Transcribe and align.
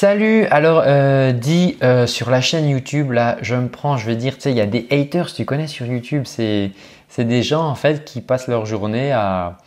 Salut, 0.00 0.44
alors 0.52 0.84
euh, 0.86 1.32
dis 1.32 1.76
euh, 1.82 2.06
sur 2.06 2.30
la 2.30 2.40
chaîne 2.40 2.68
YouTube, 2.68 3.10
là, 3.10 3.36
je 3.42 3.56
me 3.56 3.66
prends, 3.66 3.96
je 3.96 4.06
vais 4.06 4.14
dire, 4.14 4.36
tu 4.36 4.42
sais, 4.42 4.52
il 4.52 4.56
y 4.56 4.60
a 4.60 4.66
des 4.66 4.86
haters, 4.92 5.32
tu 5.34 5.44
connais 5.44 5.66
sur 5.66 5.86
YouTube, 5.86 6.22
c'est 6.24 6.70
des 7.18 7.42
gens 7.42 7.66
en 7.66 7.74
fait 7.74 8.04
qui 8.04 8.20
passent 8.20 8.46
leur 8.46 8.64
journée 8.64 9.10
à, 9.10 9.58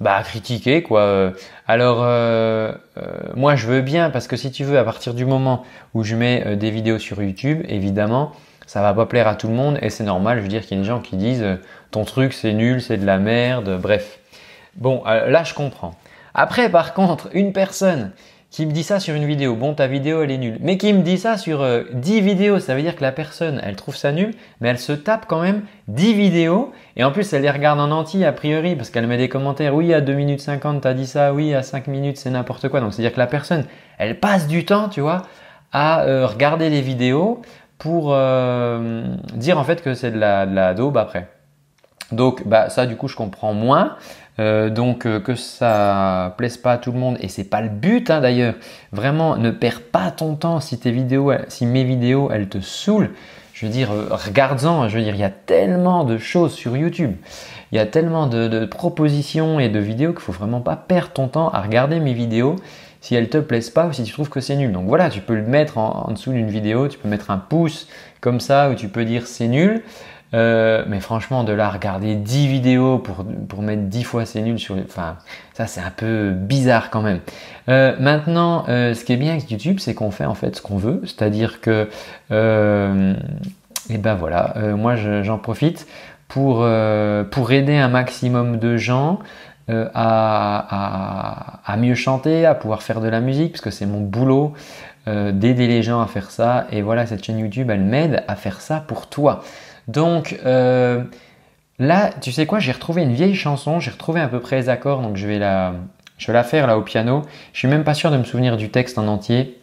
bah, 0.00 0.20
critiquer 0.24 0.82
quoi. 0.82 1.32
Alors 1.68 1.98
euh, 2.00 2.72
moi 3.36 3.54
je 3.54 3.68
veux 3.68 3.80
bien 3.80 4.10
parce 4.10 4.26
que 4.26 4.34
si 4.34 4.50
tu 4.50 4.64
veux, 4.64 4.76
à 4.76 4.82
partir 4.82 5.14
du 5.14 5.24
moment 5.24 5.62
où 5.94 6.02
je 6.02 6.16
mets 6.16 6.56
des 6.56 6.72
vidéos 6.72 6.98
sur 6.98 7.22
YouTube, 7.22 7.64
évidemment, 7.68 8.32
ça 8.66 8.82
va 8.82 8.92
pas 8.92 9.06
plaire 9.06 9.28
à 9.28 9.36
tout 9.36 9.46
le 9.46 9.54
monde 9.54 9.78
et 9.82 9.90
c'est 9.90 10.02
normal, 10.02 10.38
je 10.38 10.42
veux 10.42 10.48
dire 10.48 10.62
qu'il 10.62 10.78
y 10.78 10.80
a 10.80 10.82
des 10.82 10.88
gens 10.88 10.98
qui 10.98 11.14
disent 11.14 11.46
ton 11.92 12.04
truc 12.04 12.32
c'est 12.32 12.54
nul, 12.54 12.82
c'est 12.82 12.96
de 12.96 13.06
la 13.06 13.18
merde, 13.18 13.78
bref. 13.80 14.18
Bon, 14.74 15.04
là 15.04 15.44
je 15.44 15.54
comprends. 15.54 15.94
Après 16.34 16.68
par 16.70 16.92
contre, 16.92 17.28
une 17.34 17.52
personne 17.52 18.10
qui 18.50 18.66
me 18.66 18.72
dit 18.72 18.82
ça 18.82 18.98
sur 18.98 19.14
une 19.14 19.26
vidéo, 19.26 19.54
bon 19.54 19.74
ta 19.74 19.86
vidéo 19.86 20.22
elle 20.22 20.32
est 20.32 20.38
nulle, 20.38 20.58
mais 20.60 20.76
qui 20.76 20.92
me 20.92 21.02
dit 21.02 21.18
ça 21.18 21.38
sur 21.38 21.58
10 21.92 22.18
euh, 22.18 22.20
vidéos, 22.20 22.58
ça 22.58 22.74
veut 22.74 22.82
dire 22.82 22.96
que 22.96 23.02
la 23.02 23.12
personne 23.12 23.60
elle 23.62 23.76
trouve 23.76 23.96
ça 23.96 24.10
nul, 24.10 24.34
mais 24.60 24.68
elle 24.68 24.78
se 24.78 24.92
tape 24.92 25.26
quand 25.26 25.40
même 25.40 25.62
10 25.86 26.14
vidéos. 26.14 26.72
Et 26.96 27.04
en 27.04 27.12
plus 27.12 27.32
elle 27.32 27.42
les 27.42 27.50
regarde 27.50 27.78
en 27.78 27.92
entier 27.92 28.26
a 28.26 28.32
priori 28.32 28.74
parce 28.74 28.90
qu'elle 28.90 29.06
met 29.06 29.18
des 29.18 29.28
commentaires, 29.28 29.74
oui 29.74 29.94
à 29.94 30.00
2 30.00 30.12
minutes 30.14 30.40
50 30.40 30.80
t'as 30.80 30.94
dit 30.94 31.06
ça, 31.06 31.32
oui 31.32 31.54
à 31.54 31.62
5 31.62 31.86
minutes 31.86 32.16
c'est 32.16 32.30
n'importe 32.30 32.68
quoi, 32.68 32.80
donc 32.80 32.92
c'est 32.92 33.02
à 33.02 33.04
dire 33.04 33.12
que 33.12 33.20
la 33.20 33.28
personne 33.28 33.64
elle 33.98 34.18
passe 34.18 34.48
du 34.48 34.64
temps 34.64 34.88
tu 34.88 35.00
vois 35.00 35.22
à 35.72 36.02
euh, 36.02 36.26
regarder 36.26 36.70
les 36.70 36.80
vidéos 36.80 37.42
pour 37.78 38.12
euh, 38.12 39.04
dire 39.34 39.58
en 39.58 39.64
fait 39.64 39.80
que 39.80 39.94
c'est 39.94 40.10
de 40.10 40.18
la, 40.18 40.46
de 40.46 40.54
la 40.54 40.74
daube 40.74 40.98
après. 40.98 41.28
Donc 42.12 42.46
bah 42.46 42.70
ça 42.70 42.86
du 42.86 42.96
coup 42.96 43.08
je 43.08 43.16
comprends 43.16 43.54
moins. 43.54 43.96
Euh, 44.40 44.70
donc 44.70 45.06
euh, 45.06 45.20
que 45.20 45.34
ça 45.34 46.34
plaise 46.38 46.56
pas 46.56 46.72
à 46.72 46.78
tout 46.78 46.92
le 46.92 46.98
monde 46.98 47.18
et 47.20 47.28
c'est 47.28 47.44
pas 47.44 47.60
le 47.60 47.68
but 47.68 48.10
hein, 48.10 48.20
d'ailleurs. 48.20 48.54
Vraiment, 48.92 49.36
ne 49.36 49.50
perds 49.50 49.82
pas 49.82 50.10
ton 50.10 50.34
temps 50.34 50.60
si 50.60 50.78
tes 50.78 50.92
vidéos, 50.92 51.32
si 51.48 51.66
mes 51.66 51.84
vidéos, 51.84 52.30
elles 52.32 52.48
te 52.48 52.60
saoulent. 52.60 53.10
Je 53.52 53.66
veux 53.66 53.72
dire, 53.72 53.92
euh, 53.92 54.08
regarde-en. 54.10 54.88
Je 54.88 54.96
veux 54.96 55.04
dire, 55.04 55.14
il 55.14 55.20
y 55.20 55.24
a 55.24 55.30
tellement 55.30 56.04
de 56.04 56.16
choses 56.16 56.54
sur 56.54 56.76
YouTube. 56.76 57.14
Il 57.72 57.76
y 57.76 57.78
a 57.78 57.86
tellement 57.86 58.26
de, 58.26 58.64
propositions 58.64 59.60
et 59.60 59.68
de 59.68 59.78
vidéos 59.78 60.12
qu'il 60.12 60.22
faut 60.22 60.32
vraiment 60.32 60.60
pas 60.60 60.76
perdre 60.76 61.12
ton 61.12 61.28
temps 61.28 61.50
à 61.50 61.60
regarder 61.60 62.00
mes 62.00 62.14
vidéos 62.14 62.56
si 63.02 63.14
elles 63.14 63.28
te 63.28 63.38
plaisent 63.38 63.70
pas 63.70 63.86
ou 63.86 63.92
si 63.92 64.02
tu 64.02 64.12
trouves 64.12 64.30
que 64.30 64.40
c'est 64.40 64.56
nul. 64.56 64.72
Donc 64.72 64.86
voilà, 64.86 65.10
tu 65.10 65.20
peux 65.20 65.34
le 65.34 65.42
mettre 65.42 65.78
en 65.78 66.10
dessous 66.10 66.32
d'une 66.32 66.48
vidéo, 66.48 66.88
tu 66.88 66.98
peux 66.98 67.08
mettre 67.08 67.30
un 67.30 67.38
pouce 67.38 67.88
comme 68.20 68.40
ça 68.40 68.70
où 68.70 68.74
tu 68.74 68.88
peux 68.88 69.04
dire 69.04 69.26
c'est 69.26 69.48
nul. 69.48 69.82
Euh, 70.32 70.84
mais 70.86 71.00
franchement, 71.00 71.42
de 71.42 71.52
là 71.52 71.68
regarder 71.68 72.14
10 72.14 72.46
vidéos 72.46 72.98
pour, 72.98 73.24
pour 73.48 73.62
mettre 73.62 73.82
10 73.82 74.04
fois 74.04 74.24
c'est 74.26 74.40
nul 74.42 74.58
sur 74.58 74.76
Enfin, 74.76 75.16
ça 75.54 75.66
c'est 75.66 75.80
un 75.80 75.90
peu 75.90 76.30
bizarre 76.30 76.90
quand 76.90 77.02
même. 77.02 77.20
Euh, 77.68 77.96
maintenant, 77.98 78.64
euh, 78.68 78.94
ce 78.94 79.04
qui 79.04 79.12
est 79.12 79.16
bien 79.16 79.32
avec 79.32 79.50
YouTube, 79.50 79.78
c'est 79.80 79.94
qu'on 79.94 80.10
fait 80.10 80.26
en 80.26 80.34
fait 80.34 80.56
ce 80.56 80.62
qu'on 80.62 80.76
veut. 80.76 81.02
C'est-à-dire 81.04 81.60
que, 81.60 81.88
et 82.30 83.98
ben 83.98 84.14
voilà, 84.14 84.54
moi 84.76 84.94
j'en 84.96 85.38
profite 85.38 85.86
pour, 86.28 86.64
pour 87.30 87.52
aider 87.52 87.76
un 87.76 87.88
maximum 87.88 88.58
de 88.58 88.76
gens 88.76 89.18
à, 89.68 89.82
à, 89.94 91.72
à, 91.72 91.76
mieux 91.76 91.94
chanter, 91.96 92.46
à 92.46 92.54
pouvoir 92.54 92.82
faire 92.82 93.00
de 93.00 93.08
la 93.08 93.20
musique, 93.20 93.52
parce 93.52 93.62
que 93.62 93.70
c'est 93.70 93.86
mon 93.86 94.00
boulot 94.00 94.52
d'aider 95.06 95.66
les 95.66 95.82
gens 95.82 96.00
à 96.00 96.06
faire 96.06 96.30
ça. 96.30 96.66
Et 96.70 96.82
voilà, 96.82 97.06
cette 97.06 97.24
chaîne 97.24 97.38
YouTube, 97.38 97.68
elle 97.70 97.80
m'aide 97.80 98.22
à 98.28 98.36
faire 98.36 98.60
ça 98.60 98.84
pour 98.86 99.08
toi. 99.08 99.42
Donc 99.90 100.38
euh, 100.46 101.02
là, 101.78 102.10
tu 102.20 102.30
sais 102.30 102.46
quoi, 102.46 102.60
j'ai 102.60 102.72
retrouvé 102.72 103.02
une 103.02 103.12
vieille 103.12 103.34
chanson, 103.34 103.80
j'ai 103.80 103.90
retrouvé 103.90 104.20
à 104.20 104.28
peu 104.28 104.38
près 104.38 104.56
les 104.56 104.68
accords, 104.68 105.02
donc 105.02 105.16
je 105.16 105.26
vais 105.26 105.38
la, 105.38 105.74
je 106.16 106.30
vais 106.30 106.42
faire 106.44 106.66
là 106.68 106.78
au 106.78 106.82
piano. 106.82 107.22
Je 107.52 107.58
suis 107.58 107.68
même 107.68 107.82
pas 107.82 107.94
sûr 107.94 108.10
de 108.12 108.16
me 108.16 108.24
souvenir 108.24 108.56
du 108.56 108.70
texte 108.70 108.98
en 108.98 109.08
entier. 109.08 109.56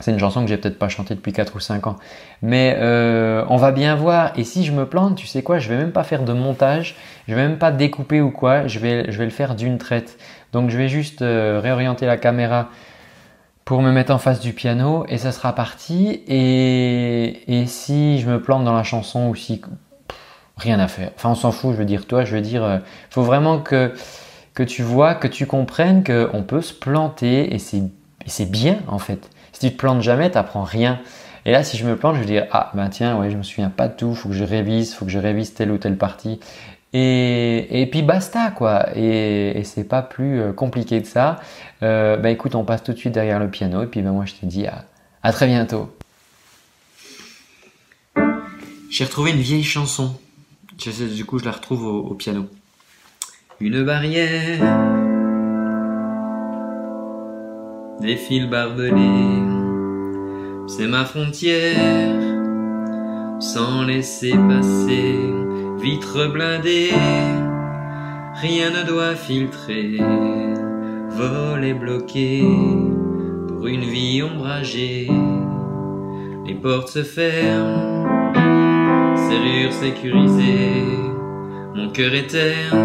C'est 0.00 0.10
une 0.10 0.18
chanson 0.18 0.42
que 0.42 0.48
j'ai 0.48 0.56
peut-être 0.56 0.78
pas 0.78 0.88
chantée 0.88 1.14
depuis 1.14 1.32
4 1.32 1.54
ou 1.56 1.60
5 1.60 1.86
ans. 1.86 1.96
Mais 2.42 2.76
euh, 2.78 3.44
on 3.48 3.56
va 3.56 3.70
bien 3.70 3.94
voir. 3.94 4.32
Et 4.36 4.44
si 4.44 4.64
je 4.64 4.72
me 4.72 4.86
plante, 4.86 5.16
tu 5.16 5.26
sais 5.26 5.42
quoi, 5.42 5.58
je 5.58 5.68
vais 5.68 5.76
même 5.76 5.92
pas 5.92 6.04
faire 6.04 6.24
de 6.24 6.32
montage, 6.32 6.96
je 7.28 7.34
vais 7.34 7.42
même 7.42 7.58
pas 7.58 7.70
découper 7.70 8.20
ou 8.20 8.30
quoi, 8.30 8.66
je 8.66 8.78
vais, 8.80 9.10
je 9.10 9.16
vais 9.16 9.24
le 9.24 9.30
faire 9.30 9.54
d'une 9.54 9.78
traite. 9.78 10.18
Donc 10.52 10.68
je 10.68 10.76
vais 10.76 10.88
juste 10.88 11.22
euh, 11.22 11.60
réorienter 11.62 12.06
la 12.06 12.16
caméra 12.16 12.68
pour 13.64 13.82
me 13.82 13.92
mettre 13.92 14.12
en 14.12 14.18
face 14.18 14.40
du 14.40 14.52
piano 14.52 15.04
et 15.08 15.18
ça 15.18 15.32
sera 15.32 15.54
parti. 15.54 16.22
Et, 16.28 17.60
et 17.60 17.66
si 17.66 18.18
je 18.18 18.28
me 18.28 18.40
plante 18.40 18.64
dans 18.64 18.74
la 18.74 18.82
chanson 18.82 19.28
ou 19.28 19.34
si 19.34 19.60
rien 20.56 20.78
à 20.78 20.88
faire. 20.88 21.10
Enfin, 21.16 21.30
on 21.30 21.34
s'en 21.34 21.52
fout. 21.52 21.72
Je 21.72 21.78
veux 21.78 21.84
dire, 21.84 22.06
toi, 22.06 22.24
je 22.24 22.34
veux 22.34 22.42
dire, 22.42 22.62
il 22.62 22.76
euh, 22.76 22.78
faut 23.10 23.22
vraiment 23.22 23.58
que 23.58 23.92
que 24.54 24.62
tu 24.62 24.82
vois, 24.82 25.16
que 25.16 25.26
tu 25.26 25.46
comprennes 25.46 26.04
qu'on 26.04 26.44
peut 26.44 26.60
se 26.60 26.72
planter 26.72 27.52
et 27.54 27.58
c'est 27.58 28.50
bien 28.50 28.78
en 28.86 29.00
fait. 29.00 29.28
Si 29.52 29.60
tu 29.60 29.72
te 29.72 29.76
plantes 29.76 30.00
jamais, 30.00 30.30
tu 30.30 30.36
n'apprends 30.36 30.62
rien. 30.62 31.00
Et 31.44 31.50
là, 31.50 31.64
si 31.64 31.76
je 31.76 31.84
me 31.84 31.96
plante, 31.96 32.14
je 32.14 32.20
vais 32.20 32.26
dire 32.26 32.46
ah 32.52 32.70
ben 32.74 32.88
tiens, 32.88 33.18
ouais, 33.18 33.30
je 33.30 33.36
me 33.36 33.42
souviens 33.42 33.68
pas 33.68 33.88
de 33.88 33.96
tout, 33.96 34.14
faut 34.14 34.28
que 34.28 34.34
je 34.34 34.44
révise, 34.44 34.94
faut 34.94 35.04
que 35.04 35.10
je 35.10 35.18
révise 35.18 35.54
telle 35.54 35.72
ou 35.72 35.78
telle 35.78 35.98
partie. 35.98 36.38
Et, 36.94 37.82
et 37.82 37.86
puis 37.86 38.02
basta 38.02 38.52
quoi. 38.52 38.96
Et, 38.96 39.62
c'est 39.64 39.84
pas 39.84 40.00
plus 40.00 40.40
euh, 40.40 40.52
compliqué 40.52 41.02
que 41.02 41.08
ça. 41.08 41.40
Euh, 41.82 42.16
bah 42.16 42.30
écoute, 42.30 42.54
on 42.54 42.64
passe 42.64 42.84
tout 42.84 42.92
de 42.92 42.98
suite 42.98 43.12
derrière 43.12 43.40
le 43.40 43.50
piano. 43.50 43.82
Et 43.82 43.86
puis 43.86 44.00
ben 44.00 44.12
moi 44.12 44.24
je 44.24 44.34
te 44.34 44.46
dis 44.46 44.66
à, 44.66 44.84
à 45.22 45.32
très 45.32 45.46
bientôt. 45.46 45.90
J'ai 48.90 49.04
retrouvé 49.04 49.32
une 49.32 49.40
vieille 49.40 49.64
chanson. 49.64 50.14
Du 51.16 51.24
coup, 51.24 51.38
je 51.38 51.44
la 51.44 51.50
retrouve 51.50 51.84
au 51.84 52.14
piano. 52.14 52.46
Une 53.60 53.84
barrière, 53.84 54.60
des 58.00 58.16
fils 58.16 58.48
barbelés, 58.48 59.42
c'est 60.68 60.86
ma 60.86 61.04
frontière, 61.04 62.20
sans 63.40 63.84
laisser 63.84 64.32
passer 64.32 65.16
vitre 65.84 66.32
blindée, 66.32 66.92
rien 68.40 68.70
ne 68.70 68.86
doit 68.88 69.14
filtrer, 69.14 69.98
volet 71.10 71.74
bloqué 71.74 72.42
pour 73.48 73.66
une 73.66 73.82
vie 73.82 74.22
ombragée. 74.22 75.10
Les 76.46 76.54
portes 76.54 76.88
se 76.88 77.02
ferment, 77.02 78.32
serrure 79.28 79.74
sécurisée, 79.74 80.86
mon 81.74 81.90
cœur 81.90 82.14
est 82.14 82.28
terne, 82.28 82.78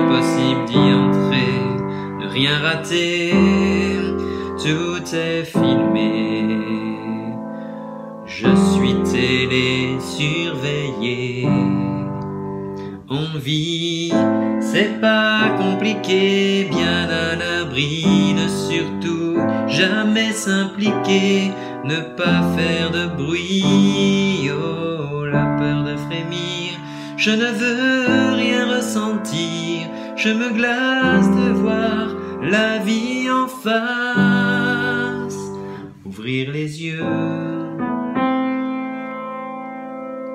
impossible 0.00 0.64
d'y 0.64 0.78
entrer, 0.78 1.52
ne 2.20 2.26
rien 2.26 2.58
rater, 2.58 3.34
tout 4.64 5.14
est 5.14 5.44
filmé. 5.44 6.58
Je 8.24 8.48
suis 8.72 8.94
télé-surveillé. 10.16 11.46
On 13.10 13.38
vit, 13.38 14.12
c'est 14.60 15.00
pas 15.00 15.56
compliqué, 15.58 16.68
bien 16.70 17.08
à 17.08 17.36
l'abri, 17.36 18.34
ne 18.34 18.48
surtout 18.48 19.38
jamais 19.66 20.32
s'impliquer, 20.32 21.52
ne 21.84 22.00
pas 22.16 22.42
faire 22.56 22.90
de 22.90 23.06
bruit, 23.16 24.50
oh 24.50 25.24
la 25.24 25.56
peur 25.58 25.84
de 25.84 25.96
frémir, 25.96 26.78
je 27.16 27.30
ne 27.30 27.50
veux 27.60 28.34
rien 28.34 28.76
ressentir, 28.76 29.88
je 30.16 30.28
me 30.28 30.50
glace 30.52 31.30
de 31.30 31.52
voir 31.52 32.14
la 32.42 32.78
vie 32.78 33.30
en 33.30 33.46
face, 33.48 35.34
ouvrir 36.04 36.50
les 36.52 36.84
yeux 36.84 37.57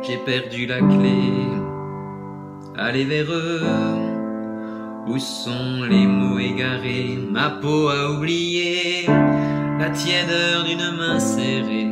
j'ai 0.06 0.18
perdu 0.18 0.66
la 0.66 0.80
clé. 0.80 1.48
Allez 2.78 3.06
vers 3.06 3.32
eux, 3.32 3.62
où 5.08 5.18
sont 5.18 5.84
les 5.90 6.06
mots 6.06 6.40
égarés? 6.40 7.18
Ma 7.32 7.50
peau 7.50 7.88
a 7.88 8.12
oublié 8.12 9.06
la 9.80 9.90
tièdeur 9.90 10.66
d'une 10.66 10.98
main 10.98 11.20
serrée. 11.20 11.88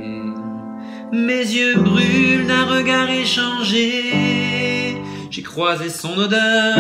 Mes 1.14 1.42
yeux 1.42 1.76
brûlent 1.78 2.48
d'un 2.48 2.66
regard 2.66 3.10
échangé. 3.10 4.98
J'ai 5.30 5.44
croisé 5.44 5.90
son 5.90 6.18
odeur, 6.18 6.78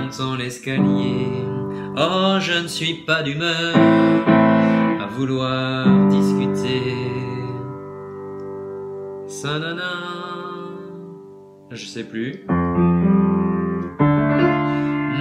montant 0.00 0.34
l'escalier. 0.36 1.28
Oh, 1.96 2.38
je 2.40 2.62
ne 2.62 2.68
suis 2.68 2.94
pas 2.94 3.22
d'humeur 3.22 3.76
à 5.00 5.06
vouloir 5.06 5.86
discuter. 6.08 7.05
Je 11.70 11.86
sais 11.86 12.04
plus. 12.04 12.44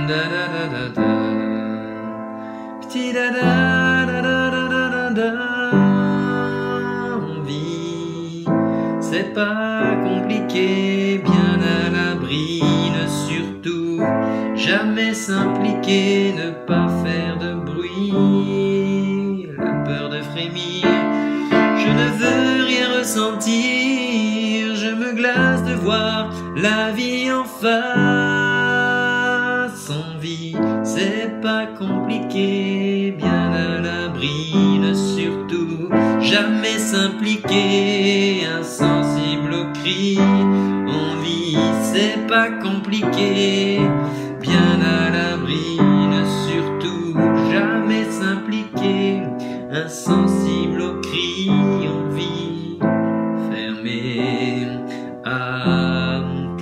Da 0.08 0.22
da 0.34 0.44
da 0.54 0.64
da 0.74 0.84
da. 0.90 1.10
On 7.22 7.42
vit, 7.44 8.46
c'est 9.00 9.34
pas 9.34 9.96
compliqué, 10.04 11.22
bien 11.24 11.60
à 11.78 11.90
l'abri, 11.90 12.62
ne 12.98 13.06
surtout 13.28 14.02
jamais 14.56 15.14
s'impliquer, 15.14 16.34
ne 16.34 16.50
pas 16.66 16.88
faire 17.04 17.38
de 17.38 17.54
bruit. 17.54 18.14
frémir. 20.32 20.86
Je 21.78 21.90
ne 22.00 22.08
veux 22.20 22.66
rien 22.66 22.88
ressentir, 23.00 23.85
la 26.56 26.92
vie 26.92 27.32
en 27.32 27.44
face. 27.44 27.72
En 29.90 30.18
vie, 30.20 30.56
c'est 30.84 31.42
pas 31.42 31.66
compliqué, 31.68 33.14
bien 33.18 33.52
à 33.52 33.80
l'abri, 33.82 34.80
ne 34.80 34.94
surtout 34.94 35.90
jamais 36.22 36.78
s'impliquer, 36.78 38.46
insensible 38.60 39.54
au 39.54 39.66
cri. 39.74 40.18
En 40.20 41.16
vie, 41.24 41.58
c'est 41.82 42.26
pas 42.28 42.50
compliqué, 42.50 43.80
bien 44.42 44.82
à 44.82 45.10
l'abri, 45.10 45.78
ne 45.80 46.26
surtout 46.48 47.14
jamais 47.52 48.06
s'impliquer, 48.10 49.22
insensible 49.72 50.82
au 50.82 51.02
cri. 51.02 51.85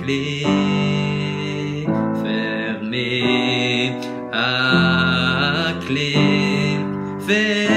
Clé, 0.04 1.86
fermé 2.22 3.92
à 4.32 5.72
clé, 5.86 6.14
fermé 7.26 7.73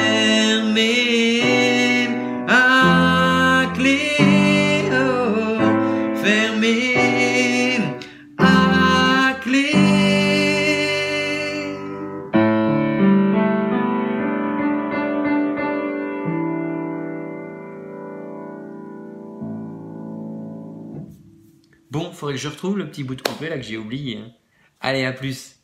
faudrait 22.17 22.35
que 22.35 22.41
je 22.41 22.47
retrouve 22.49 22.77
le 22.77 22.89
petit 22.89 23.03
bout 23.03 23.15
de 23.15 23.21
coupé 23.21 23.49
là 23.49 23.57
que 23.57 23.63
j'ai 23.63 23.77
oublié. 23.77 24.17
hein. 24.17 24.31
Allez, 24.81 25.05
à 25.05 25.13
plus. 25.13 25.56